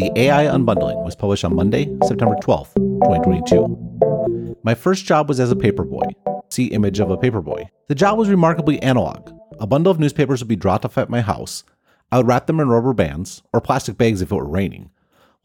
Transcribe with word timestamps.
The 0.00 0.10
AI 0.18 0.44
Unbundling 0.44 1.04
was 1.04 1.14
published 1.14 1.44
on 1.44 1.54
Monday, 1.54 1.84
September 2.06 2.34
12th, 2.36 2.72
2022. 3.04 4.56
My 4.62 4.74
first 4.74 5.04
job 5.04 5.28
was 5.28 5.38
as 5.38 5.52
a 5.52 5.54
paperboy. 5.54 6.14
See 6.48 6.68
image 6.68 7.00
of 7.00 7.10
a 7.10 7.18
paperboy. 7.18 7.68
The 7.88 7.94
job 7.94 8.16
was 8.16 8.30
remarkably 8.30 8.80
analog. 8.82 9.30
A 9.60 9.66
bundle 9.66 9.90
of 9.90 10.00
newspapers 10.00 10.40
would 10.40 10.48
be 10.48 10.56
dropped 10.56 10.86
off 10.86 10.96
at 10.96 11.10
my 11.10 11.20
house. 11.20 11.64
I 12.10 12.16
would 12.16 12.26
wrap 12.26 12.46
them 12.46 12.60
in 12.60 12.70
rubber 12.70 12.94
bands, 12.94 13.42
or 13.52 13.60
plastic 13.60 13.98
bags 13.98 14.22
if 14.22 14.32
it 14.32 14.34
were 14.34 14.48
raining, 14.48 14.88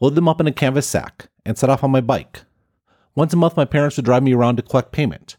load 0.00 0.14
them 0.14 0.26
up 0.26 0.40
in 0.40 0.46
a 0.46 0.52
canvas 0.52 0.86
sack, 0.86 1.28
and 1.44 1.58
set 1.58 1.68
off 1.68 1.84
on 1.84 1.90
my 1.90 2.00
bike. 2.00 2.44
Once 3.14 3.34
a 3.34 3.36
month, 3.36 3.58
my 3.58 3.66
parents 3.66 3.96
would 3.96 4.06
drive 4.06 4.22
me 4.22 4.32
around 4.32 4.56
to 4.56 4.62
collect 4.62 4.90
payment. 4.90 5.36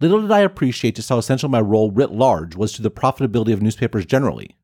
Little 0.00 0.22
did 0.22 0.30
I 0.30 0.42
appreciate 0.42 0.94
just 0.94 1.08
how 1.08 1.18
essential 1.18 1.48
my 1.48 1.60
role 1.60 1.90
writ 1.90 2.12
large 2.12 2.54
was 2.54 2.72
to 2.74 2.82
the 2.82 2.90
profitability 2.92 3.52
of 3.52 3.62
newspapers 3.62 4.06
generally. 4.06 4.54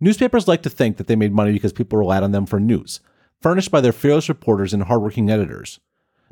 Newspapers 0.00 0.48
like 0.48 0.62
to 0.62 0.70
think 0.70 0.96
that 0.96 1.06
they 1.06 1.16
made 1.16 1.32
money 1.32 1.52
because 1.52 1.72
people 1.72 1.98
relied 1.98 2.22
on 2.22 2.32
them 2.32 2.46
for 2.46 2.58
news, 2.58 3.00
furnished 3.40 3.70
by 3.70 3.80
their 3.80 3.92
fearless 3.92 4.28
reporters 4.28 4.72
and 4.72 4.84
hardworking 4.84 5.30
editors. 5.30 5.78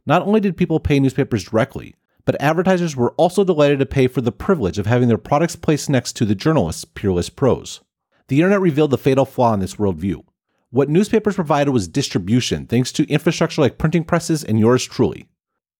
Not 0.06 0.22
only 0.22 0.40
did 0.40 0.56
people 0.56 0.80
pay 0.80 0.98
newspapers 0.98 1.44
directly, 1.44 1.94
but 2.24 2.40
advertisers 2.40 2.96
were 2.96 3.12
also 3.12 3.44
delighted 3.44 3.78
to 3.78 3.86
pay 3.86 4.06
for 4.06 4.20
the 4.20 4.32
privilege 4.32 4.78
of 4.78 4.86
having 4.86 5.08
their 5.08 5.18
products 5.18 5.56
placed 5.56 5.90
next 5.90 6.14
to 6.14 6.24
the 6.24 6.34
journalist's 6.34 6.84
peerless 6.84 7.28
prose. 7.28 7.80
The 8.28 8.36
internet 8.36 8.60
revealed 8.60 8.90
the 8.90 8.98
fatal 8.98 9.24
flaw 9.24 9.54
in 9.54 9.60
this 9.60 9.76
worldview. 9.76 10.24
What 10.70 10.90
newspapers 10.90 11.34
provided 11.34 11.70
was 11.70 11.88
distribution, 11.88 12.66
thanks 12.66 12.92
to 12.92 13.08
infrastructure 13.08 13.62
like 13.62 13.78
printing 13.78 14.04
presses 14.04 14.44
and 14.44 14.58
yours 14.58 14.84
truly. 14.84 15.28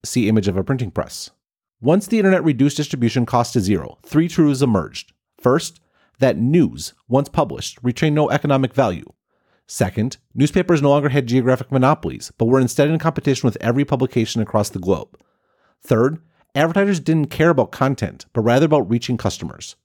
See 0.05 0.29
image 0.29 0.49
of 0.49 0.57
a 0.57 0.65
printing 0.65 0.91
press. 0.91 1.31
Once 1.81 2.07
the 2.07 2.19
internet 2.19 2.43
reduced 2.43 2.77
distribution 2.77 3.27
cost 3.27 3.53
to 3.53 3.61
zero, 3.61 3.99
three 4.03 4.29
truths 4.29 4.63
emerged. 4.63 5.13
First, 5.39 5.81
that 6.19 6.37
news, 6.37 6.95
once 7.09 7.29
published, 7.29 7.79
retained 7.83 8.15
no 8.15 8.31
economic 8.31 8.75
value. 8.75 9.05
Second, 9.67 10.17
newspapers 10.35 10.81
no 10.81 10.89
longer 10.89 11.11
had 11.11 11.27
geographic 11.27 11.71
monopolies, 11.71 12.33
but 12.39 12.47
were 12.47 12.61
instead 12.61 12.89
in 12.89 12.99
competition 12.99 13.47
with 13.47 13.59
every 13.61 13.85
publication 13.85 14.41
across 14.41 14.71
the 14.71 14.79
globe. 14.79 15.19
Third, 15.83 16.19
advertisers 16.55 17.01
didn't 17.01 17.31
care 17.31 17.51
about 17.51 17.71
content, 17.71 18.27
but 18.33 18.41
rather 18.41 18.67
about 18.67 18.89
reaching 18.89 19.17
customers. 19.17 19.77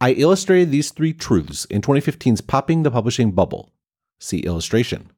I 0.00 0.12
illustrated 0.12 0.70
these 0.70 0.90
three 0.90 1.12
truths 1.12 1.64
in 1.66 1.82
2015's 1.82 2.40
Popping 2.40 2.82
the 2.82 2.90
Publishing 2.90 3.32
Bubble. 3.32 3.70
See 4.18 4.40
illustration. 4.40 5.12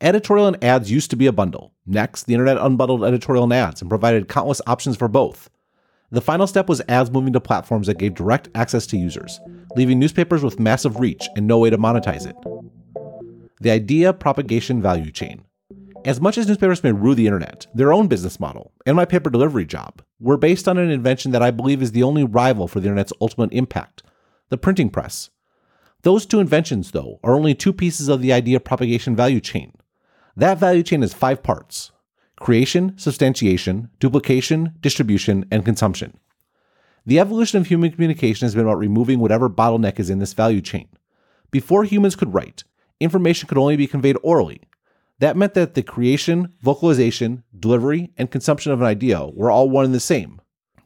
Editorial 0.00 0.46
and 0.46 0.62
ads 0.62 0.90
used 0.90 1.10
to 1.10 1.16
be 1.16 1.26
a 1.26 1.32
bundle. 1.32 1.72
Next, 1.86 2.24
the 2.24 2.34
internet 2.34 2.58
unbundled 2.58 3.06
editorial 3.06 3.44
and 3.44 3.52
ads 3.52 3.80
and 3.80 3.88
provided 3.88 4.28
countless 4.28 4.60
options 4.66 4.96
for 4.96 5.08
both. 5.08 5.48
The 6.10 6.22
final 6.22 6.46
step 6.46 6.68
was 6.68 6.80
ads 6.88 7.10
moving 7.10 7.34
to 7.34 7.40
platforms 7.40 7.86
that 7.86 7.98
gave 7.98 8.14
direct 8.14 8.48
access 8.54 8.86
to 8.88 8.96
users, 8.96 9.40
leaving 9.76 9.98
newspapers 9.98 10.42
with 10.42 10.58
massive 10.58 11.00
reach 11.00 11.28
and 11.36 11.46
no 11.46 11.58
way 11.58 11.68
to 11.68 11.76
monetize 11.76 12.26
it. 12.26 12.36
The 13.60 13.70
idea 13.70 14.14
propagation 14.14 14.80
value 14.80 15.10
chain. 15.10 15.44
As 16.06 16.20
much 16.20 16.38
as 16.38 16.48
newspapers 16.48 16.82
may 16.82 16.92
rue 16.92 17.14
the 17.14 17.26
internet, 17.26 17.66
their 17.74 17.92
own 17.92 18.08
business 18.08 18.40
model, 18.40 18.72
and 18.86 18.96
my 18.96 19.04
paper 19.04 19.28
delivery 19.28 19.66
job, 19.66 20.00
were 20.18 20.38
based 20.38 20.66
on 20.66 20.78
an 20.78 20.90
invention 20.90 21.32
that 21.32 21.42
I 21.42 21.50
believe 21.50 21.82
is 21.82 21.92
the 21.92 22.04
only 22.04 22.24
rival 22.24 22.68
for 22.68 22.80
the 22.80 22.86
internet's 22.86 23.12
ultimate 23.20 23.52
impact 23.52 24.02
the 24.48 24.56
printing 24.56 24.88
press. 24.88 25.28
Those 26.04 26.24
two 26.24 26.40
inventions, 26.40 26.92
though, 26.92 27.20
are 27.22 27.34
only 27.34 27.54
two 27.54 27.74
pieces 27.74 28.08
of 28.08 28.22
the 28.22 28.32
idea 28.32 28.60
propagation 28.60 29.14
value 29.14 29.40
chain. 29.40 29.74
That 30.36 30.56
value 30.56 30.82
chain 30.82 31.02
is 31.02 31.12
five 31.12 31.42
parts 31.42 31.90
creation, 32.38 32.96
substantiation, 32.96 33.90
duplication, 34.00 34.74
distribution, 34.80 35.44
and 35.50 35.64
consumption. 35.64 36.16
The 37.06 37.18
evolution 37.18 37.58
of 37.58 37.66
human 37.66 37.90
communication 37.90 38.44
has 38.46 38.54
been 38.54 38.64
about 38.64 38.78
removing 38.78 39.18
whatever 39.18 39.48
bottleneck 39.48 39.98
is 39.98 40.10
in 40.10 40.18
this 40.18 40.34
value 40.34 40.60
chain. 40.60 40.88
Before 41.50 41.84
humans 41.84 42.16
could 42.16 42.34
write, 42.34 42.64
information 43.00 43.48
could 43.48 43.58
only 43.58 43.76
be 43.76 43.86
conveyed 43.86 44.16
orally. 44.22 44.60
That 45.20 45.36
meant 45.36 45.54
that 45.54 45.74
the 45.74 45.82
creation, 45.82 46.52
vocalization, 46.62 47.42
delivery, 47.58 48.12
and 48.18 48.30
consumption 48.30 48.72
of 48.72 48.80
an 48.80 48.86
idea 48.86 49.26
were 49.26 49.50
all 49.50 49.68
one 49.68 49.86
and 49.86 49.94
the 49.94 50.00
same. 50.00 50.40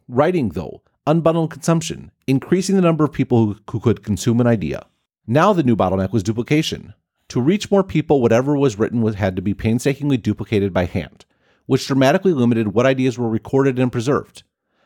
Writing, 0.08 0.50
though, 0.50 0.82
unbundled 1.06 1.50
consumption, 1.50 2.12
increasing 2.26 2.76
the 2.76 2.82
number 2.82 3.04
of 3.04 3.12
people 3.12 3.56
who, 3.70 3.80
could 3.80 4.04
consume 4.04 4.40
an 4.40 4.46
idea. 4.46 4.86
Now 5.26 5.52
the 5.52 5.62
new 5.62 5.76
bottleneck 5.76 6.12
was 6.12 6.22
duplication. 6.22 6.94
To 7.28 7.40
reach 7.40 7.70
more 7.70 7.82
people, 7.82 8.20
whatever 8.20 8.56
was 8.56 8.78
written 8.78 9.02
had 9.14 9.36
to 9.36 9.42
be 9.42 9.54
painstakingly 9.54 10.16
duplicated 10.16 10.72
by 10.72 10.84
hand, 10.84 11.24
which 11.66 11.86
dramatically 11.86 12.32
limited 12.32 12.68
what 12.68 12.86
ideas 12.86 13.18
were 13.18 13.28
recorded 13.28 13.78
and 13.78 13.92
preserved. 13.92 14.42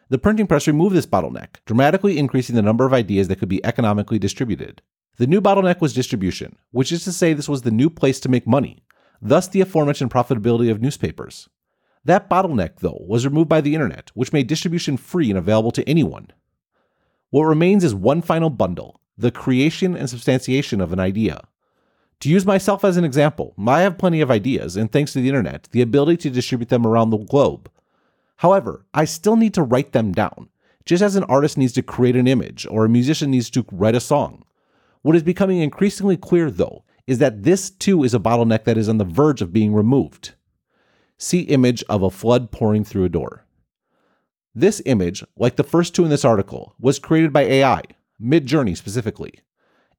The 0.08 0.18
printing 0.18 0.46
press 0.46 0.66
removed 0.66 0.94
this 0.94 1.06
bottleneck, 1.06 1.56
dramatically 1.64 2.18
increasing 2.18 2.54
the 2.54 2.62
number 2.62 2.86
of 2.86 2.92
ideas 2.92 3.28
that 3.28 3.38
could 3.38 3.48
be 3.48 3.64
economically 3.64 4.18
distributed. 4.18 4.82
The 5.16 5.26
new 5.26 5.40
bottleneck 5.40 5.80
was 5.80 5.94
distribution, 5.94 6.56
which 6.70 6.92
is 6.92 7.02
to 7.04 7.12
say, 7.12 7.32
this 7.32 7.48
was 7.48 7.62
the 7.62 7.70
new 7.70 7.90
place 7.90 8.20
to 8.20 8.28
make 8.28 8.46
money, 8.46 8.84
thus, 9.20 9.48
the 9.48 9.62
aforementioned 9.62 10.10
profitability 10.10 10.70
of 10.70 10.80
newspapers. 10.80 11.48
That 12.04 12.30
bottleneck, 12.30 12.76
though, 12.78 13.02
was 13.08 13.24
removed 13.24 13.48
by 13.48 13.60
the 13.60 13.74
internet, 13.74 14.12
which 14.14 14.32
made 14.32 14.46
distribution 14.46 14.96
free 14.96 15.28
and 15.28 15.38
available 15.38 15.72
to 15.72 15.88
anyone. 15.88 16.28
What 17.30 17.44
remains 17.44 17.82
is 17.82 17.94
one 17.94 18.22
final 18.22 18.50
bundle 18.50 19.00
the 19.18 19.30
creation 19.30 19.96
and 19.96 20.10
substantiation 20.10 20.80
of 20.80 20.92
an 20.92 21.00
idea. 21.00 21.40
To 22.20 22.30
use 22.30 22.46
myself 22.46 22.84
as 22.84 22.96
an 22.96 23.04
example, 23.04 23.54
I 23.66 23.82
have 23.82 23.98
plenty 23.98 24.20
of 24.20 24.30
ideas, 24.30 24.76
and 24.76 24.90
thanks 24.90 25.12
to 25.12 25.20
the 25.20 25.28
internet, 25.28 25.68
the 25.72 25.82
ability 25.82 26.16
to 26.18 26.30
distribute 26.30 26.70
them 26.70 26.86
around 26.86 27.10
the 27.10 27.18
globe. 27.18 27.70
However, 28.36 28.86
I 28.94 29.04
still 29.04 29.36
need 29.36 29.54
to 29.54 29.62
write 29.62 29.92
them 29.92 30.12
down, 30.12 30.48
just 30.84 31.02
as 31.02 31.16
an 31.16 31.24
artist 31.24 31.58
needs 31.58 31.72
to 31.74 31.82
create 31.82 32.16
an 32.16 32.26
image 32.26 32.66
or 32.70 32.84
a 32.84 32.88
musician 32.88 33.30
needs 33.30 33.50
to 33.50 33.66
write 33.70 33.94
a 33.94 34.00
song. 34.00 34.44
What 35.02 35.16
is 35.16 35.22
becoming 35.22 35.60
increasingly 35.60 36.16
clear, 36.16 36.50
though, 36.50 36.84
is 37.06 37.18
that 37.18 37.42
this 37.42 37.70
too 37.70 38.02
is 38.02 38.14
a 38.14 38.18
bottleneck 38.18 38.64
that 38.64 38.78
is 38.78 38.88
on 38.88 38.98
the 38.98 39.04
verge 39.04 39.42
of 39.42 39.52
being 39.52 39.72
removed. 39.72 40.34
See 41.18 41.42
image 41.42 41.84
of 41.88 42.02
a 42.02 42.10
flood 42.10 42.50
pouring 42.50 42.84
through 42.84 43.04
a 43.04 43.10
door. 43.10 43.46
This 44.54 44.82
image, 44.86 45.22
like 45.36 45.56
the 45.56 45.62
first 45.62 45.94
two 45.94 46.04
in 46.04 46.10
this 46.10 46.24
article, 46.24 46.74
was 46.80 46.98
created 46.98 47.32
by 47.32 47.42
AI, 47.42 47.82
Midjourney 48.20 48.76
specifically. 48.76 49.34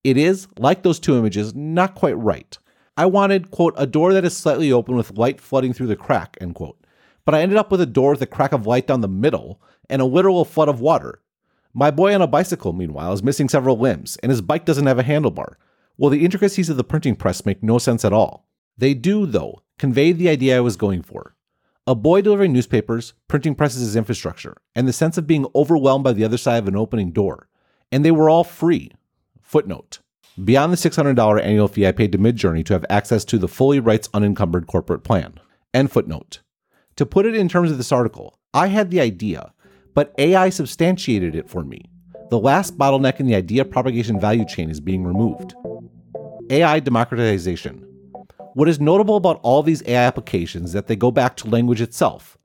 It 0.08 0.16
is, 0.16 0.48
like 0.58 0.84
those 0.84 1.02
two 1.02 1.18
images, 1.18 1.54
not 1.54 1.94
quite 1.94 2.18
right. 2.18 2.58
I 2.96 3.06
wanted, 3.08 3.52
quote, 3.52 3.74
a 3.76 3.86
door 3.86 4.14
that 4.14 4.24
is 4.24 4.38
slightly 4.38 4.72
open 4.72 4.96
with 4.96 5.18
light 5.18 5.42
flooding 5.42 5.74
through 5.74 5.88
the 5.88 5.98
crack, 5.98 6.38
end 6.40 6.56
quote. 6.56 6.80
But 7.26 7.36
I 7.36 7.42
ended 7.42 7.58
up 7.58 7.72
with 7.72 7.82
a 7.82 7.86
door 7.86 8.12
with 8.12 8.22
a 8.22 8.26
crack 8.26 8.54
of 8.54 8.66
light 8.66 8.88
down 8.88 9.02
the 9.02 9.10
middle 9.10 9.62
and 9.90 10.02
a 10.02 10.06
literal 10.06 10.46
flood 10.46 10.70
of 10.70 10.80
water. 10.80 11.20
My 11.74 11.92
boy 11.92 12.16
on 12.16 12.22
a 12.22 12.28
bicycle, 12.28 12.72
meanwhile, 12.72 13.12
is 13.12 13.22
missing 13.22 13.50
several 13.50 13.78
limbs, 13.78 14.16
and 14.24 14.30
his 14.30 14.40
bike 14.40 14.64
doesn't 14.64 14.86
have 14.86 14.98
a 14.98 15.04
handlebar. 15.04 15.56
Well, 15.98 16.10
the 16.10 16.24
intricacies 16.24 16.70
of 16.70 16.78
the 16.78 16.86
printing 16.86 17.18
press 17.18 17.46
make 17.46 17.62
no 17.62 17.78
sense 17.78 18.06
at 18.06 18.14
all. 18.14 18.48
They 18.78 18.94
do, 18.94 19.26
though, 19.26 19.62
convey 19.78 20.14
the 20.14 20.30
idea 20.30 20.56
I 20.56 20.62
was 20.62 20.78
going 20.78 21.02
for. 21.02 21.36
A 21.86 21.96
boy 21.96 22.22
delivering 22.22 22.54
newspapers, 22.54 23.14
printing 23.28 23.56
presses 23.56 23.82
as 23.82 23.98
infrastructure, 23.98 24.56
and 24.74 24.88
the 24.88 24.94
sense 24.94 25.18
of 25.18 25.28
being 25.28 25.48
overwhelmed 25.54 26.06
by 26.06 26.14
the 26.14 26.24
other 26.24 26.38
side 26.38 26.60
of 26.60 26.70
an 26.70 26.78
opening 26.78 27.12
door. 27.12 27.50
And 27.92 28.06
they 28.06 28.12
were 28.12 28.30
all 28.30 28.46
free, 28.46 28.94
Footnote 29.48 30.00
Beyond 30.44 30.74
the 30.74 30.78
$600 30.78 31.42
annual 31.42 31.70
fee 31.70 31.88
I 31.88 31.94
paid 31.94 32.12
to 32.12 32.18
Midjourney 32.18 32.66
to 32.66 32.74
have 32.74 32.86
access 32.90 33.24
to 33.24 33.38
the 33.38 33.48
fully 33.48 33.80
rights 33.80 34.10
unencumbered 34.14 34.68
corporate 34.68 35.06
plan. 35.06 35.40
End 35.74 35.90
footnote. 35.90 36.42
To 36.98 37.06
put 37.06 37.26
it 37.26 37.34
in 37.34 37.48
terms 37.48 37.72
of 37.72 37.78
this 37.78 37.94
article, 37.94 38.38
I 38.54 38.68
had 38.68 38.92
the 38.92 39.00
idea, 39.00 39.54
but 39.94 40.14
AI 40.18 40.50
substantiated 40.50 41.34
it 41.34 41.50
for 41.50 41.64
me. 41.64 41.86
The 42.30 42.38
last 42.38 42.78
bottleneck 42.78 43.22
in 43.22 43.26
the 43.26 43.36
idea 43.36 43.64
propagation 43.64 44.20
value 44.20 44.44
chain 44.44 44.70
is 44.70 44.82
being 44.82 45.06
removed. 45.06 45.56
AI 46.50 46.82
democratization. 46.82 47.86
What 48.54 48.68
is 48.68 48.82
notable 48.82 49.16
about 49.16 49.40
all 49.44 49.64
these 49.64 49.82
AI 49.88 50.04
applications 50.04 50.72
is 50.72 50.74
that 50.74 50.88
they 50.88 50.98
go 50.98 51.10
back 51.10 51.38
to 51.38 51.50
language 51.50 51.80
itself. 51.80 52.38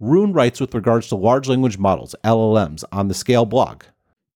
Roon 0.00 0.32
writes 0.32 0.60
with 0.60 0.74
regards 0.74 1.06
to 1.10 1.14
large 1.14 1.46
language 1.46 1.78
models, 1.78 2.16
LLMs, 2.24 2.82
on 2.90 3.06
the 3.06 3.14
Scale 3.14 3.46
blog. 3.46 3.84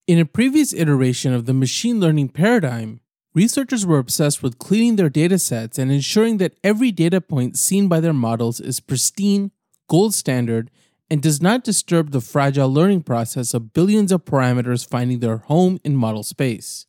In 0.07 0.19
a 0.19 0.27
previous 0.27 0.75
iteration 0.75 1.33
of 1.33 1.47
the 1.47 1.55
machine 1.55 1.99
learning 1.99 2.29
paradigm, 2.29 3.01
researchers 3.33 3.87
were 3.87 3.97
obsessed 3.97 4.43
with 4.43 4.59
cleaning 4.59 4.97
their 4.97 5.09
datasets 5.09 5.79
and 5.79 5.91
ensuring 5.91 6.37
that 6.39 6.59
every 6.63 6.93
data 6.93 7.23
point 7.23 7.57
seen 7.57 7.89
by 7.89 8.01
their 8.01 8.13
models 8.13 8.61
is 8.61 8.81
pristine, 8.81 9.51
gold 9.89 10.13
standard, 10.13 10.71
and 11.09 11.23
does 11.23 11.41
not 11.41 11.65
disturb 11.65 12.11
the 12.11 12.21
fragile 12.21 12.71
learning 12.71 13.03
process 13.03 13.55
of 13.55 13.73
billions 13.73 14.13
of 14.13 14.27
parameters 14.27 14.87
finding 14.87 15.21
their 15.21 15.39
home 15.39 15.81
in 15.85 15.97
model 15.97 16.23
space. 16.23 16.85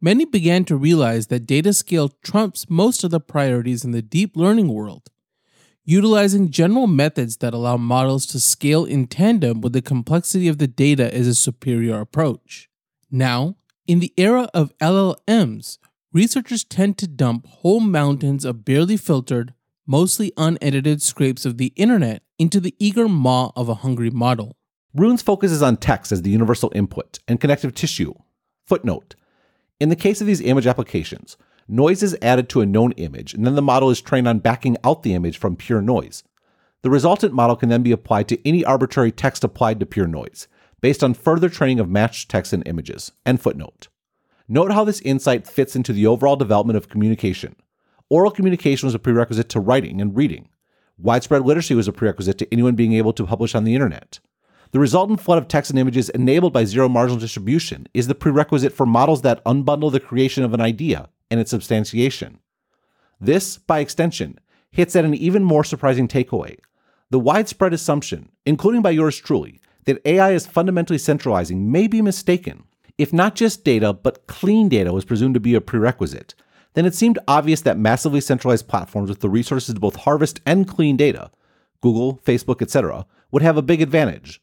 Many 0.00 0.24
began 0.24 0.64
to 0.64 0.74
realize 0.74 1.28
that 1.28 1.46
data 1.46 1.72
scale 1.72 2.08
trumps 2.24 2.68
most 2.68 3.04
of 3.04 3.12
the 3.12 3.20
priorities 3.20 3.84
in 3.84 3.92
the 3.92 4.02
deep 4.02 4.36
learning 4.36 4.66
world, 4.66 5.10
Utilizing 5.84 6.50
general 6.52 6.86
methods 6.86 7.38
that 7.38 7.52
allow 7.52 7.76
models 7.76 8.24
to 8.26 8.38
scale 8.38 8.84
in 8.84 9.08
tandem 9.08 9.60
with 9.60 9.72
the 9.72 9.82
complexity 9.82 10.46
of 10.46 10.58
the 10.58 10.68
data 10.68 11.12
is 11.12 11.26
a 11.26 11.34
superior 11.34 11.98
approach. 11.98 12.68
Now, 13.10 13.56
in 13.88 13.98
the 13.98 14.12
era 14.16 14.48
of 14.54 14.78
LLMs, 14.78 15.78
researchers 16.12 16.62
tend 16.62 16.98
to 16.98 17.08
dump 17.08 17.48
whole 17.48 17.80
mountains 17.80 18.44
of 18.44 18.64
barely 18.64 18.96
filtered, 18.96 19.54
mostly 19.84 20.32
unedited 20.36 21.02
scrapes 21.02 21.44
of 21.44 21.58
the 21.58 21.72
internet 21.74 22.22
into 22.38 22.60
the 22.60 22.76
eager 22.78 23.08
maw 23.08 23.50
of 23.56 23.68
a 23.68 23.74
hungry 23.74 24.10
model. 24.10 24.56
Roon's 24.94 25.22
focuses 25.22 25.62
on 25.62 25.78
text 25.78 26.12
as 26.12 26.22
the 26.22 26.30
universal 26.30 26.70
input 26.76 27.18
and 27.26 27.40
connective 27.40 27.74
tissue. 27.74 28.14
Footnote 28.66 29.16
In 29.80 29.88
the 29.88 29.96
case 29.96 30.20
of 30.20 30.28
these 30.28 30.40
image 30.40 30.68
applications, 30.68 31.36
Noise 31.72 32.02
is 32.02 32.18
added 32.20 32.50
to 32.50 32.60
a 32.60 32.66
known 32.66 32.92
image, 32.98 33.32
and 33.32 33.46
then 33.46 33.54
the 33.54 33.62
model 33.62 33.88
is 33.88 34.02
trained 34.02 34.28
on 34.28 34.40
backing 34.40 34.76
out 34.84 35.02
the 35.02 35.14
image 35.14 35.38
from 35.38 35.56
pure 35.56 35.80
noise. 35.80 36.22
The 36.82 36.90
resultant 36.90 37.32
model 37.32 37.56
can 37.56 37.70
then 37.70 37.82
be 37.82 37.92
applied 37.92 38.28
to 38.28 38.46
any 38.46 38.62
arbitrary 38.62 39.10
text 39.10 39.42
applied 39.42 39.80
to 39.80 39.86
pure 39.86 40.06
noise, 40.06 40.48
based 40.82 41.02
on 41.02 41.14
further 41.14 41.48
training 41.48 41.80
of 41.80 41.88
matched 41.88 42.30
text 42.30 42.52
and 42.52 42.62
images. 42.68 43.12
End 43.24 43.40
footnote. 43.40 43.88
Note 44.46 44.72
how 44.72 44.84
this 44.84 45.00
insight 45.00 45.46
fits 45.46 45.74
into 45.74 45.94
the 45.94 46.06
overall 46.06 46.36
development 46.36 46.76
of 46.76 46.90
communication. 46.90 47.56
Oral 48.10 48.30
communication 48.30 48.86
was 48.86 48.94
a 48.94 48.98
prerequisite 48.98 49.48
to 49.48 49.58
writing 49.58 50.02
and 50.02 50.14
reading. 50.14 50.50
Widespread 50.98 51.40
literacy 51.40 51.74
was 51.74 51.88
a 51.88 51.92
prerequisite 51.92 52.36
to 52.36 52.52
anyone 52.52 52.74
being 52.74 52.92
able 52.92 53.14
to 53.14 53.24
publish 53.24 53.54
on 53.54 53.64
the 53.64 53.74
internet. 53.74 54.20
The 54.72 54.78
resultant 54.78 55.22
flood 55.22 55.38
of 55.38 55.48
text 55.48 55.70
and 55.70 55.78
images 55.78 56.10
enabled 56.10 56.52
by 56.52 56.66
zero 56.66 56.90
marginal 56.90 57.18
distribution 57.18 57.86
is 57.94 58.08
the 58.08 58.14
prerequisite 58.14 58.74
for 58.74 58.84
models 58.84 59.22
that 59.22 59.42
unbundle 59.46 59.90
the 59.90 60.00
creation 60.00 60.44
of 60.44 60.52
an 60.52 60.60
idea 60.60 61.08
and 61.32 61.40
its 61.40 61.50
substantiation. 61.50 62.38
This, 63.18 63.56
by 63.56 63.78
extension, 63.78 64.38
hits 64.70 64.94
at 64.94 65.06
an 65.06 65.14
even 65.14 65.42
more 65.42 65.64
surprising 65.64 66.06
takeaway 66.06 66.58
the 67.10 67.18
widespread 67.18 67.74
assumption, 67.74 68.30
including 68.46 68.80
by 68.80 68.88
yours 68.88 69.18
truly, 69.18 69.60
that 69.84 70.00
AI 70.06 70.32
is 70.32 70.46
fundamentally 70.46 70.96
centralizing 70.96 71.70
may 71.70 71.86
be 71.86 72.00
mistaken. 72.00 72.64
If 72.96 73.12
not 73.12 73.34
just 73.34 73.64
data, 73.64 73.92
but 73.92 74.26
clean 74.26 74.70
data 74.70 74.94
was 74.94 75.04
presumed 75.04 75.34
to 75.34 75.40
be 75.40 75.54
a 75.54 75.60
prerequisite, 75.60 76.34
then 76.72 76.86
it 76.86 76.94
seemed 76.94 77.18
obvious 77.28 77.60
that 77.62 77.76
massively 77.76 78.22
centralized 78.22 78.66
platforms 78.66 79.10
with 79.10 79.20
the 79.20 79.28
resources 79.28 79.74
to 79.74 79.80
both 79.80 79.96
harvest 79.96 80.40
and 80.46 80.66
clean 80.66 80.96
data, 80.96 81.30
Google, 81.82 82.18
Facebook, 82.24 82.62
etc., 82.62 83.04
would 83.30 83.42
have 83.42 83.58
a 83.58 83.62
big 83.62 83.82
advantage. 83.82 84.40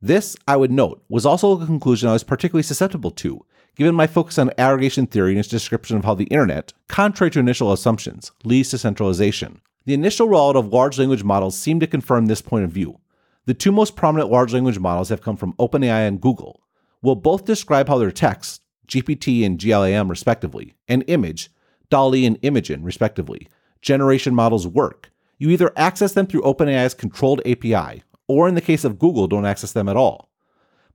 This, 0.00 0.36
I 0.46 0.56
would 0.56 0.70
note, 0.70 1.02
was 1.08 1.26
also 1.26 1.60
a 1.60 1.66
conclusion 1.66 2.08
I 2.08 2.12
was 2.12 2.22
particularly 2.22 2.62
susceptible 2.62 3.10
to, 3.12 3.44
given 3.76 3.94
my 3.94 4.06
focus 4.06 4.38
on 4.38 4.50
aggregation 4.58 5.06
theory 5.06 5.32
and 5.32 5.38
its 5.38 5.48
description 5.48 5.96
of 5.96 6.04
how 6.04 6.14
the 6.14 6.24
internet, 6.24 6.72
contrary 6.88 7.30
to 7.30 7.40
initial 7.40 7.72
assumptions, 7.72 8.32
leads 8.44 8.70
to 8.70 8.78
centralization. 8.78 9.60
The 9.84 9.94
initial 9.94 10.28
rollout 10.28 10.56
of 10.56 10.72
large 10.72 10.98
language 10.98 11.24
models 11.24 11.56
seemed 11.56 11.80
to 11.80 11.86
confirm 11.86 12.26
this 12.26 12.42
point 12.42 12.64
of 12.64 12.70
view. 12.70 13.00
The 13.46 13.54
two 13.54 13.72
most 13.72 13.96
prominent 13.96 14.30
large 14.30 14.52
language 14.52 14.78
models 14.78 15.08
have 15.08 15.22
come 15.22 15.36
from 15.36 15.54
OpenAI 15.54 16.06
and 16.06 16.20
Google. 16.20 16.62
Will 17.02 17.16
both 17.16 17.44
describe 17.44 17.88
how 17.88 17.98
their 17.98 18.12
text, 18.12 18.62
GPT 18.86 19.44
and 19.44 19.58
GLAM 19.58 20.08
respectively, 20.08 20.74
and 20.86 21.02
image, 21.08 21.50
DALL-E 21.90 22.24
and 22.24 22.40
Imagen 22.42 22.84
respectively, 22.84 23.48
generation 23.80 24.34
models 24.34 24.66
work. 24.66 25.10
You 25.38 25.50
either 25.50 25.72
access 25.76 26.12
them 26.12 26.26
through 26.26 26.42
OpenAI's 26.42 26.94
controlled 26.94 27.40
API, 27.44 28.04
or 28.28 28.48
in 28.48 28.54
the 28.54 28.60
case 28.60 28.84
of 28.84 28.98
Google, 28.98 29.26
don't 29.26 29.44
access 29.44 29.72
them 29.72 29.88
at 29.88 29.96
all. 29.96 30.30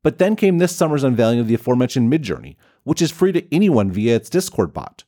But 0.03 0.17
then 0.17 0.35
came 0.35 0.57
this 0.57 0.75
summer's 0.75 1.03
unveiling 1.03 1.39
of 1.39 1.47
the 1.47 1.55
aforementioned 1.55 2.11
Midjourney, 2.11 2.55
which 2.83 3.01
is 3.01 3.11
free 3.11 3.31
to 3.31 3.53
anyone 3.53 3.91
via 3.91 4.15
its 4.15 4.29
Discord 4.29 4.73
bot. 4.73 5.03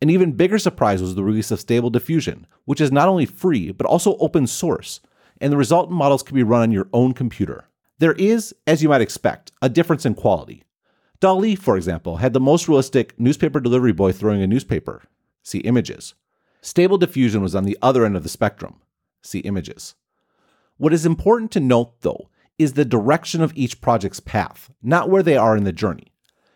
An 0.00 0.10
even 0.10 0.32
bigger 0.32 0.58
surprise 0.58 1.00
was 1.00 1.14
the 1.14 1.22
release 1.22 1.50
of 1.50 1.60
Stable 1.60 1.88
Diffusion, 1.88 2.46
which 2.64 2.80
is 2.80 2.90
not 2.90 3.08
only 3.08 3.24
free, 3.24 3.70
but 3.70 3.86
also 3.86 4.16
open 4.16 4.46
source, 4.46 5.00
and 5.40 5.52
the 5.52 5.56
resultant 5.56 5.96
models 5.96 6.22
can 6.22 6.34
be 6.34 6.42
run 6.42 6.62
on 6.62 6.72
your 6.72 6.88
own 6.92 7.12
computer. 7.12 7.68
There 7.98 8.14
is, 8.14 8.52
as 8.66 8.82
you 8.82 8.88
might 8.88 9.00
expect, 9.00 9.52
a 9.62 9.68
difference 9.68 10.04
in 10.04 10.14
quality. 10.14 10.64
DALL-E, 11.20 11.54
for 11.54 11.76
example, 11.76 12.16
had 12.16 12.32
the 12.32 12.40
most 12.40 12.66
realistic 12.66 13.18
newspaper 13.18 13.60
delivery 13.60 13.92
boy 13.92 14.10
throwing 14.10 14.42
a 14.42 14.46
newspaper. 14.46 15.04
See 15.44 15.60
images. 15.60 16.14
Stable 16.60 16.98
Diffusion 16.98 17.42
was 17.42 17.54
on 17.54 17.64
the 17.64 17.78
other 17.80 18.04
end 18.04 18.16
of 18.16 18.24
the 18.24 18.28
spectrum. 18.28 18.80
See 19.22 19.38
images. 19.38 19.94
What 20.78 20.92
is 20.92 21.06
important 21.06 21.52
to 21.52 21.60
note, 21.60 22.00
though, 22.00 22.28
is 22.58 22.74
the 22.74 22.84
direction 22.84 23.40
of 23.40 23.52
each 23.54 23.80
project's 23.80 24.20
path, 24.20 24.70
not 24.82 25.10
where 25.10 25.22
they 25.22 25.36
are 25.36 25.56
in 25.56 25.64
the 25.64 25.72
journey. 25.72 26.12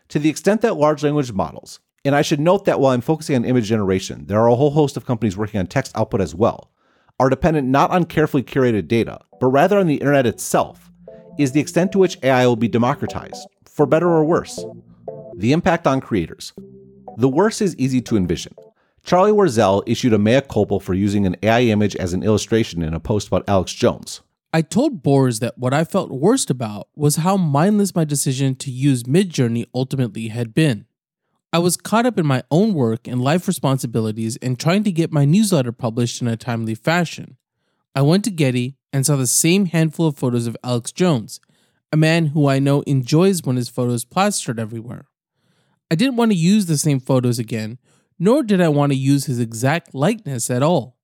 To 0.08 0.18
the 0.18 0.28
extent 0.28 0.60
that 0.60 0.76
large 0.76 1.02
language 1.02 1.32
models, 1.32 1.80
and 2.04 2.14
I 2.14 2.22
should 2.22 2.38
note 2.38 2.64
that 2.66 2.78
while 2.78 2.92
I'm 2.92 3.00
focusing 3.00 3.34
on 3.34 3.44
image 3.44 3.66
generation, 3.66 4.26
there 4.26 4.40
are 4.40 4.48
a 4.48 4.54
whole 4.54 4.70
host 4.70 4.96
of 4.96 5.06
companies 5.06 5.36
working 5.36 5.58
on 5.58 5.66
text 5.66 5.92
output 5.96 6.20
as 6.20 6.34
well, 6.34 6.70
are 7.18 7.30
dependent 7.30 7.66
not 7.66 7.90
on 7.90 8.04
carefully 8.04 8.42
curated 8.42 8.86
data, 8.86 9.18
but 9.40 9.48
rather 9.48 9.78
on 9.78 9.86
the 9.86 9.96
internet 9.96 10.26
itself, 10.26 10.92
is 11.38 11.52
the 11.52 11.60
extent 11.60 11.92
to 11.92 11.98
which 11.98 12.18
AI 12.22 12.46
will 12.46 12.56
be 12.56 12.68
democratized, 12.68 13.48
for 13.64 13.86
better 13.86 14.08
or 14.08 14.24
worse. 14.24 14.64
The 15.36 15.52
impact 15.52 15.86
on 15.86 16.00
creators. 16.00 16.52
The 17.16 17.28
worst 17.28 17.60
is 17.60 17.76
easy 17.76 18.00
to 18.02 18.16
envision. 18.16 18.54
Charlie 19.04 19.32
Warzel 19.32 19.82
issued 19.86 20.12
a 20.12 20.18
mea 20.18 20.40
culpa 20.40 20.80
for 20.80 20.94
using 20.94 21.26
an 21.26 21.36
AI 21.42 21.62
image 21.62 21.96
as 21.96 22.12
an 22.12 22.22
illustration 22.22 22.82
in 22.82 22.94
a 22.94 23.00
post 23.00 23.28
about 23.28 23.44
Alex 23.48 23.72
Jones. 23.72 24.20
I 24.56 24.62
told 24.62 25.02
Bors 25.02 25.40
that 25.40 25.58
what 25.58 25.74
I 25.74 25.84
felt 25.84 26.10
worst 26.10 26.48
about 26.48 26.88
was 26.96 27.16
how 27.16 27.36
mindless 27.36 27.94
my 27.94 28.06
decision 28.06 28.54
to 28.54 28.70
use 28.70 29.02
Midjourney 29.02 29.66
ultimately 29.74 30.28
had 30.28 30.54
been. 30.54 30.86
I 31.52 31.58
was 31.58 31.76
caught 31.76 32.06
up 32.06 32.18
in 32.18 32.24
my 32.24 32.42
own 32.50 32.72
work 32.72 33.06
and 33.06 33.20
life 33.20 33.46
responsibilities 33.46 34.38
and 34.38 34.58
trying 34.58 34.82
to 34.84 34.90
get 34.90 35.12
my 35.12 35.26
newsletter 35.26 35.72
published 35.72 36.22
in 36.22 36.26
a 36.26 36.38
timely 36.38 36.74
fashion. 36.74 37.36
I 37.94 38.00
went 38.00 38.24
to 38.24 38.30
Getty 38.30 38.78
and 38.94 39.04
saw 39.04 39.16
the 39.16 39.26
same 39.26 39.66
handful 39.66 40.06
of 40.06 40.16
photos 40.16 40.46
of 40.46 40.56
Alex 40.64 40.90
Jones, 40.90 41.38
a 41.92 41.98
man 41.98 42.28
who 42.28 42.48
I 42.48 42.58
know 42.58 42.80
enjoys 42.86 43.42
when 43.42 43.56
his 43.56 43.68
photos 43.68 44.06
plastered 44.06 44.58
everywhere. 44.58 45.04
I 45.90 45.96
didn't 45.96 46.16
want 46.16 46.30
to 46.30 46.34
use 46.34 46.64
the 46.64 46.78
same 46.78 47.00
photos 47.00 47.38
again, 47.38 47.76
nor 48.18 48.42
did 48.42 48.62
I 48.62 48.68
want 48.68 48.92
to 48.92 48.98
use 48.98 49.26
his 49.26 49.38
exact 49.38 49.94
likeness 49.94 50.48
at 50.48 50.62
all. 50.62 50.96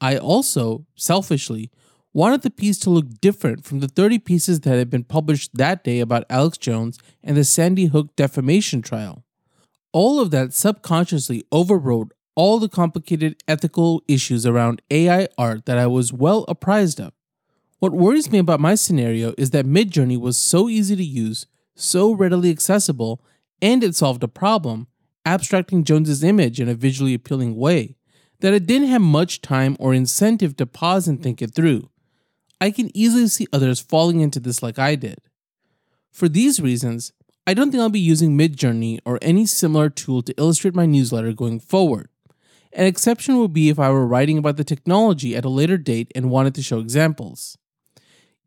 I 0.00 0.16
also, 0.16 0.86
selfishly, 0.94 1.70
wanted 2.16 2.40
the 2.40 2.50
piece 2.50 2.78
to 2.78 2.90
look 2.90 3.20
different 3.20 3.64
from 3.64 3.80
the 3.80 3.88
30 3.88 4.18
pieces 4.20 4.60
that 4.60 4.78
had 4.78 4.88
been 4.88 5.04
published 5.04 5.50
that 5.54 5.84
day 5.84 6.00
about 6.00 6.24
Alex 6.30 6.56
Jones 6.56 6.98
and 7.22 7.36
the 7.36 7.44
Sandy 7.44 7.86
Hook 7.86 8.16
defamation 8.16 8.80
trial 8.80 9.22
all 9.96 10.20
of 10.20 10.30
that 10.30 10.52
subconsciously 10.52 11.42
overrode 11.50 12.12
all 12.34 12.58
the 12.58 12.68
complicated 12.68 13.42
ethical 13.48 14.02
issues 14.06 14.44
around 14.44 14.82
AI 14.90 15.26
art 15.38 15.64
that 15.64 15.78
I 15.78 15.86
was 15.86 16.12
well 16.12 16.44
apprised 16.48 17.00
of. 17.00 17.14
What 17.78 17.92
worries 17.92 18.30
me 18.30 18.38
about 18.38 18.60
my 18.60 18.74
scenario 18.74 19.32
is 19.38 19.52
that 19.52 19.64
Midjourney 19.64 20.20
was 20.20 20.38
so 20.38 20.68
easy 20.68 20.96
to 20.96 21.02
use, 21.02 21.46
so 21.74 22.12
readily 22.12 22.50
accessible, 22.50 23.22
and 23.62 23.82
it 23.82 23.96
solved 23.96 24.22
a 24.22 24.28
problem, 24.28 24.86
abstracting 25.24 25.82
Jones's 25.82 26.22
image 26.22 26.60
in 26.60 26.68
a 26.68 26.74
visually 26.74 27.14
appealing 27.14 27.56
way, 27.56 27.96
that 28.40 28.52
I 28.52 28.58
didn't 28.58 28.88
have 28.88 29.00
much 29.00 29.40
time 29.40 29.78
or 29.80 29.94
incentive 29.94 30.58
to 30.58 30.66
pause 30.66 31.08
and 31.08 31.22
think 31.22 31.40
it 31.40 31.54
through. 31.54 31.88
I 32.60 32.70
can 32.70 32.96
easily 32.96 33.28
see 33.28 33.46
others 33.52 33.80
falling 33.80 34.20
into 34.20 34.40
this 34.40 34.62
like 34.62 34.78
I 34.78 34.94
did. 34.94 35.18
For 36.10 36.28
these 36.28 36.60
reasons, 36.60 37.12
I 37.46 37.54
don't 37.54 37.70
think 37.70 37.80
I'll 37.80 37.90
be 37.90 38.00
using 38.00 38.36
Midjourney 38.36 38.98
or 39.04 39.18
any 39.22 39.46
similar 39.46 39.90
tool 39.90 40.22
to 40.22 40.34
illustrate 40.38 40.74
my 40.74 40.86
newsletter 40.86 41.32
going 41.32 41.60
forward. 41.60 42.08
An 42.72 42.86
exception 42.86 43.38
would 43.38 43.52
be 43.52 43.68
if 43.68 43.78
I 43.78 43.90
were 43.90 44.06
writing 44.06 44.38
about 44.38 44.56
the 44.56 44.64
technology 44.64 45.36
at 45.36 45.44
a 45.44 45.50
later 45.50 45.78
date 45.78 46.10
and 46.14 46.30
wanted 46.30 46.54
to 46.56 46.62
show 46.62 46.78
examples. 46.80 47.56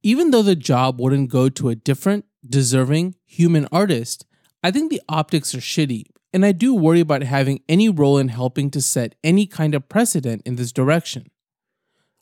Even 0.04 0.32
though 0.32 0.42
the 0.42 0.56
job 0.56 1.00
wouldn't 1.00 1.30
go 1.30 1.50
to 1.50 1.70
a 1.70 1.76
different, 1.76 2.26
deserving 2.48 3.16
human 3.26 3.68
artist, 3.72 4.26
I 4.64 4.72
think 4.72 4.90
the 4.90 5.02
optics 5.08 5.54
are 5.56 5.60
shitty, 5.60 6.06
and 6.34 6.46
I 6.46 6.52
do 6.52 6.74
worry 6.74 7.00
about 7.00 7.24
having 7.24 7.62
any 7.70 7.90
role 7.90 8.18
in 8.18 8.30
helping 8.30 8.70
to 8.72 8.82
set 8.82 9.16
any 9.24 9.46
kind 9.46 9.74
of 9.74 9.90
precedent 9.90 10.42
in 10.46 10.56
this 10.56 10.72
direction. 10.72 11.28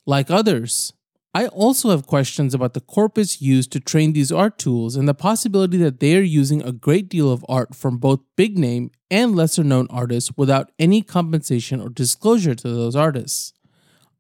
Like 0.06 0.32
others, 0.32 0.94
I 1.34 1.48
also 1.48 1.92
have 1.92 2.08
questions 2.08 2.54
about 2.54 2.74
the 2.74 2.82
corpus 2.82 3.42
used 3.42 3.72
to 3.74 3.80
train 3.80 4.14
these 4.14 4.32
art 4.32 4.58
tools 4.58 4.96
and 4.96 5.08
the 5.08 5.14
possibility 5.14 5.78
that 5.78 6.00
they 6.00 6.18
are 6.18 6.22
using 6.22 6.64
a 6.64 6.72
great 6.72 7.10
deal 7.10 7.32
of 7.32 7.46
art 7.48 7.76
from 7.76 7.98
both 7.98 8.22
big 8.36 8.58
name 8.58 8.92
and 9.12 9.36
lesser 9.36 9.64
known 9.64 9.88
artists 9.90 10.32
without 10.36 10.72
any 10.80 11.02
compensation 11.02 11.80
or 11.80 11.90
disclosure 11.90 12.56
to 12.56 12.68
those 12.68 12.96
artists. 12.96 13.54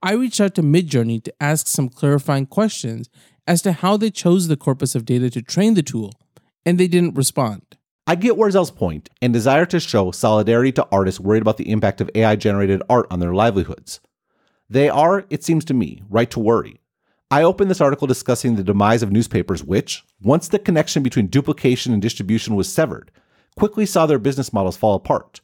I 0.03 0.13
reached 0.13 0.39
out 0.39 0.53
to 0.55 0.61
Midjourney 0.61 1.23
to 1.23 1.33
ask 1.41 1.67
some 1.67 1.89
clarifying 1.89 2.45
questions 2.45 3.09
as 3.47 3.61
to 3.63 3.71
how 3.71 3.97
they 3.97 4.11
chose 4.11 4.47
the 4.47 4.57
corpus 4.57 4.93
of 4.93 5.05
data 5.05 5.29
to 5.31 5.41
train 5.41 5.73
the 5.73 5.81
tool, 5.81 6.13
and 6.65 6.77
they 6.77 6.87
didn't 6.87 7.15
respond. 7.15 7.63
I 8.05 8.15
get 8.15 8.35
Warzel's 8.35 8.71
point 8.71 9.09
and 9.21 9.33
desire 9.33 9.65
to 9.65 9.79
show 9.79 10.11
solidarity 10.11 10.71
to 10.73 10.87
artists 10.91 11.19
worried 11.19 11.41
about 11.41 11.57
the 11.57 11.71
impact 11.71 11.99
of 11.99 12.11
AI 12.13 12.35
generated 12.35 12.83
art 12.89 13.07
on 13.09 13.19
their 13.19 13.33
livelihoods. 13.33 14.01
They 14.69 14.87
are, 14.87 15.25
it 15.29 15.43
seems 15.43 15.65
to 15.65 15.73
me, 15.73 16.03
right 16.09 16.29
to 16.31 16.39
worry. 16.39 16.79
I 17.29 17.43
opened 17.43 17.69
this 17.69 17.81
article 17.81 18.07
discussing 18.07 18.55
the 18.55 18.63
demise 18.63 19.03
of 19.03 19.11
newspapers, 19.11 19.61
which, 19.61 20.05
once 20.21 20.47
the 20.47 20.59
connection 20.59 21.03
between 21.03 21.27
duplication 21.27 21.91
and 21.91 22.01
distribution 22.01 22.55
was 22.55 22.71
severed, 22.71 23.11
quickly 23.57 23.85
saw 23.85 24.05
their 24.05 24.17
business 24.17 24.53
models 24.53 24.77
fall 24.77 24.95
apart. 24.95 25.41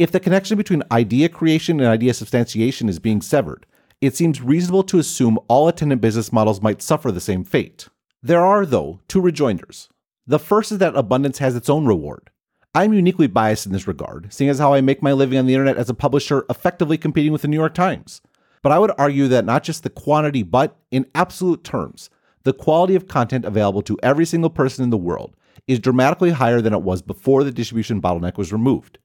If 0.00 0.10
the 0.10 0.18
connection 0.18 0.56
between 0.56 0.82
idea 0.90 1.28
creation 1.28 1.78
and 1.78 1.88
idea 1.88 2.12
substantiation 2.12 2.88
is 2.88 2.98
being 2.98 3.22
severed, 3.22 3.66
it 4.00 4.16
seems 4.16 4.42
reasonable 4.42 4.82
to 4.82 4.98
assume 4.98 5.38
all 5.46 5.68
attendant 5.68 6.00
business 6.00 6.32
models 6.32 6.60
might 6.60 6.82
suffer 6.82 7.12
the 7.12 7.20
same 7.20 7.44
fate. 7.44 7.88
There 8.20 8.44
are, 8.44 8.66
though, 8.66 8.98
two 9.06 9.20
rejoinders. 9.20 9.88
The 10.26 10.40
first 10.40 10.72
is 10.72 10.78
that 10.78 10.96
abundance 10.96 11.38
has 11.38 11.54
its 11.54 11.70
own 11.70 11.86
reward. 11.86 12.30
I'm 12.74 12.92
uniquely 12.92 13.28
biased 13.28 13.64
in 13.64 13.70
this 13.70 13.86
regard, 13.86 14.32
seeing 14.32 14.50
as 14.50 14.58
how 14.58 14.72
I 14.74 14.80
make 14.80 15.02
my 15.02 15.12
living 15.12 15.38
on 15.38 15.46
the 15.46 15.54
internet 15.54 15.76
as 15.76 15.88
a 15.88 15.94
publisher 15.94 16.44
effectively 16.50 16.98
competing 16.98 17.30
with 17.30 17.42
the 17.42 17.48
New 17.48 17.58
York 17.58 17.74
Times. 17.74 18.22
But 18.62 18.72
I 18.72 18.78
would 18.78 18.92
argue 18.96 19.28
that 19.28 19.44
not 19.44 19.64
just 19.64 19.82
the 19.82 19.90
quantity, 19.90 20.42
but 20.42 20.76
in 20.90 21.06
absolute 21.14 21.64
terms, 21.64 22.10
the 22.44 22.52
quality 22.52 22.94
of 22.94 23.08
content 23.08 23.44
available 23.44 23.82
to 23.82 23.98
every 24.02 24.24
single 24.24 24.50
person 24.50 24.84
in 24.84 24.90
the 24.90 24.96
world 24.96 25.34
is 25.66 25.78
dramatically 25.78 26.30
higher 26.30 26.60
than 26.60 26.72
it 26.72 26.82
was 26.82 27.02
before 27.02 27.44
the 27.44 27.52
distribution 27.52 28.00
bottleneck 28.00 28.36
was 28.36 28.52
removed. 28.52 28.98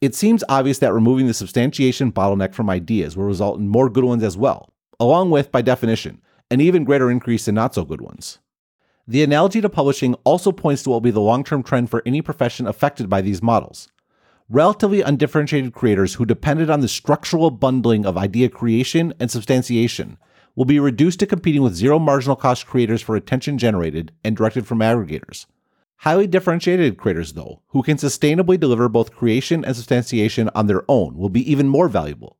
It 0.00 0.14
seems 0.14 0.44
obvious 0.48 0.78
that 0.80 0.92
removing 0.92 1.26
the 1.26 1.34
substantiation 1.34 2.12
bottleneck 2.12 2.54
from 2.54 2.68
ideas 2.68 3.16
will 3.16 3.24
result 3.24 3.58
in 3.58 3.68
more 3.68 3.88
good 3.88 4.04
ones 4.04 4.22
as 4.22 4.36
well, 4.36 4.72
along 5.00 5.30
with, 5.30 5.50
by 5.50 5.62
definition, 5.62 6.20
an 6.50 6.60
even 6.60 6.84
greater 6.84 7.10
increase 7.10 7.48
in 7.48 7.54
not 7.54 7.74
so 7.74 7.84
good 7.84 8.00
ones. 8.00 8.38
The 9.08 9.22
analogy 9.22 9.60
to 9.60 9.68
publishing 9.68 10.14
also 10.24 10.52
points 10.52 10.82
to 10.82 10.90
what 10.90 10.96
will 10.96 11.00
be 11.00 11.10
the 11.12 11.20
long 11.20 11.44
term 11.44 11.62
trend 11.62 11.90
for 11.90 12.02
any 12.04 12.20
profession 12.22 12.66
affected 12.66 13.08
by 13.08 13.20
these 13.20 13.42
models. 13.42 13.88
Relatively 14.48 15.02
undifferentiated 15.02 15.72
creators 15.72 16.14
who 16.14 16.24
depended 16.24 16.70
on 16.70 16.78
the 16.78 16.86
structural 16.86 17.50
bundling 17.50 18.06
of 18.06 18.16
idea 18.16 18.48
creation 18.48 19.12
and 19.18 19.28
substantiation 19.28 20.18
will 20.54 20.64
be 20.64 20.78
reduced 20.78 21.18
to 21.18 21.26
competing 21.26 21.62
with 21.62 21.74
zero 21.74 21.98
marginal 21.98 22.36
cost 22.36 22.64
creators 22.64 23.02
for 23.02 23.16
attention 23.16 23.58
generated 23.58 24.12
and 24.22 24.36
directed 24.36 24.64
from 24.64 24.78
aggregators. 24.78 25.46
Highly 25.96 26.28
differentiated 26.28 26.96
creators, 26.96 27.32
though, 27.32 27.62
who 27.68 27.82
can 27.82 27.96
sustainably 27.96 28.58
deliver 28.58 28.88
both 28.88 29.12
creation 29.12 29.64
and 29.64 29.74
substantiation 29.74 30.48
on 30.54 30.68
their 30.68 30.84
own, 30.88 31.16
will 31.16 31.28
be 31.28 31.50
even 31.50 31.66
more 31.66 31.88
valuable. 31.88 32.36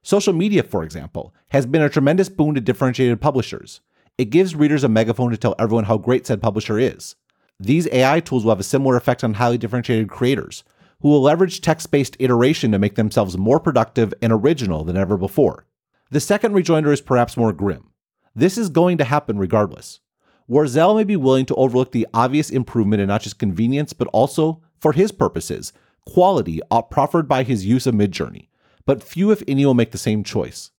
Social 0.00 0.32
media, 0.32 0.62
for 0.62 0.84
example, 0.84 1.34
has 1.48 1.66
been 1.66 1.82
a 1.82 1.88
tremendous 1.88 2.28
boon 2.28 2.54
to 2.54 2.60
differentiated 2.60 3.20
publishers. 3.20 3.80
It 4.16 4.26
gives 4.26 4.54
readers 4.54 4.84
a 4.84 4.88
megaphone 4.88 5.32
to 5.32 5.36
tell 5.36 5.56
everyone 5.58 5.84
how 5.84 5.98
great 5.98 6.24
said 6.24 6.40
publisher 6.40 6.78
is. 6.78 7.16
These 7.58 7.88
AI 7.88 8.20
tools 8.20 8.44
will 8.44 8.52
have 8.52 8.60
a 8.60 8.64
similar 8.64 8.96
effect 8.96 9.24
on 9.24 9.34
highly 9.34 9.58
differentiated 9.58 10.08
creators, 10.08 10.62
who 11.00 11.08
will 11.08 11.22
leverage 11.22 11.60
text 11.60 11.90
based 11.90 12.16
iteration 12.18 12.72
to 12.72 12.78
make 12.78 12.96
themselves 12.96 13.38
more 13.38 13.60
productive 13.60 14.12
and 14.20 14.32
original 14.32 14.84
than 14.84 14.96
ever 14.96 15.16
before. 15.16 15.66
The 16.10 16.20
second 16.20 16.54
rejoinder 16.54 16.92
is 16.92 17.00
perhaps 17.00 17.36
more 17.36 17.52
grim. 17.52 17.90
This 18.34 18.56
is 18.56 18.68
going 18.68 18.98
to 18.98 19.04
happen 19.04 19.38
regardless. 19.38 20.00
Warzel 20.48 20.96
may 20.96 21.04
be 21.04 21.16
willing 21.16 21.44
to 21.46 21.54
overlook 21.56 21.92
the 21.92 22.06
obvious 22.14 22.50
improvement 22.50 23.02
in 23.02 23.08
not 23.08 23.22
just 23.22 23.38
convenience, 23.38 23.92
but 23.92 24.08
also, 24.08 24.62
for 24.80 24.92
his 24.92 25.12
purposes, 25.12 25.72
quality 26.06 26.60
proffered 26.90 27.28
by 27.28 27.42
his 27.42 27.66
use 27.66 27.86
of 27.86 27.94
Midjourney, 27.94 28.48
but 28.86 29.02
few, 29.02 29.30
if 29.30 29.42
any, 29.46 29.66
will 29.66 29.74
make 29.74 29.90
the 29.90 29.98
same 29.98 30.24
choice. 30.24 30.70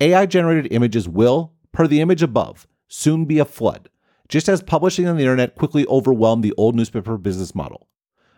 AI 0.00 0.26
generated 0.26 0.72
images 0.72 1.08
will, 1.08 1.52
per 1.70 1.86
the 1.86 2.00
image 2.00 2.22
above, 2.22 2.66
soon 2.88 3.24
be 3.24 3.38
a 3.38 3.44
flood, 3.44 3.88
just 4.28 4.48
as 4.48 4.62
publishing 4.62 5.06
on 5.06 5.16
the 5.16 5.22
internet 5.22 5.54
quickly 5.54 5.86
overwhelmed 5.86 6.42
the 6.42 6.54
old 6.56 6.74
newspaper 6.74 7.16
business 7.16 7.54
model. 7.54 7.86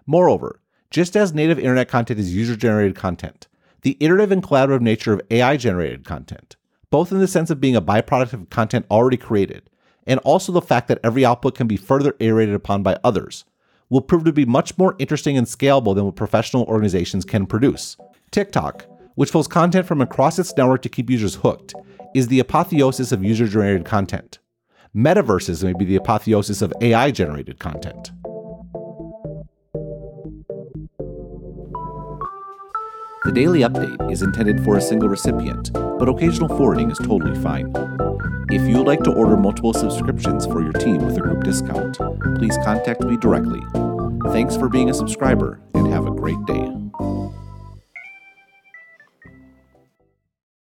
Moreover, 0.07 0.61
just 0.91 1.17
as 1.17 1.35
native 1.35 1.59
internet 1.59 1.89
content 1.89 2.21
is 2.21 2.35
user 2.35 2.57
generated 2.57 2.95
content, 2.95 3.49
the 3.83 3.97
iterative 4.01 4.33
and 4.33 4.43
collaborative 4.43 4.81
nature 4.81 5.13
of 5.13 5.21
AI 5.31 5.57
generated 5.57 6.05
content, 6.05 6.57
both 6.91 7.13
in 7.13 7.19
the 7.19 7.29
sense 7.29 7.51
of 7.51 7.61
being 7.61 7.77
a 7.77 7.83
byproduct 7.83 8.33
of 8.33 8.51
content 8.51 8.87
already 8.91 9.17
created, 9.17 9.69
and 10.07 10.21
also 10.21 10.53
the 10.53 10.63
fact 10.63 10.89
that 10.89 11.01
every 11.03 11.25
output 11.25 11.55
can 11.55 11.67
be 11.67 11.77
further 11.77 12.15
iterated 12.19 12.55
upon 12.55 12.83
by 12.83 12.99
others, 13.03 13.45
will 13.89 14.01
prove 14.01 14.25
to 14.25 14.33
be 14.33 14.45
much 14.45 14.77
more 14.79 14.97
interesting 14.99 15.37
and 15.37 15.47
scalable 15.47 15.95
than 15.95 16.05
what 16.05 16.17
professional 16.17 16.65
organizations 16.65 17.25
can 17.25 17.47
produce. 17.47 17.97
TikTok, 18.31 18.87
which 19.15 19.33
pulls 19.33 19.49
content 19.49 19.87
from 19.87 20.01
across 20.01 20.39
its 20.39 20.57
network 20.57 20.83
to 20.83 20.89
keep 20.89 21.11
users 21.11 21.37
hooked, 21.37 21.75
is 22.15 22.29
the 22.29 22.41
apotheosis 22.41 23.13
of 23.13 23.25
user 23.25 23.47
generated 23.47 23.85
content. 23.85 24.39
Metaverses 24.95 25.63
may 25.63 25.75
be 25.75 25.85
the 25.85 25.97
apotheosis 25.97 26.63
of 26.63 26.73
AI 26.81 27.11
generated 27.11 27.59
content. 27.59 28.11
The 33.27 33.33
daily 33.33 33.63
update 33.63 34.13
is 34.13 34.23
intended 34.23 34.63
for 34.63 34.77
a 34.77 34.81
single 34.81 35.09
recipient, 35.09 35.73
but 35.73 36.09
occasional 36.09 36.47
forwarding 36.47 36.93
is 36.93 36.99
totally 36.99 37.35
fine. 37.43 37.73
If 38.53 38.63
you 38.69 38.79
would 38.79 38.87
like 38.87 39.03
to 39.03 39.11
order 39.11 39.37
multiple 39.37 39.75
subscriptions 39.75 40.47
for 40.47 40.63
your 40.63 40.73
team 40.75 41.05
with 41.05 41.17
a 41.17 41.23
group 41.23 41.43
discount, 41.43 41.99
please 42.39 42.57
contact 42.65 43.01
me 43.01 43.17
directly. 43.17 43.61
Thanks 44.31 44.57
for 44.57 44.69
being 44.69 44.91
a 44.91 44.95
subscriber 44.95 45.59
and 45.75 45.89
have 45.89 46.07
a 46.07 46.13
great 46.13 46.39
day. 46.47 46.56